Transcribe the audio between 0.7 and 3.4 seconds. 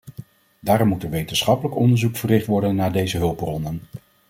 moet er wetenschappelijk onderzoek verricht worden naar deze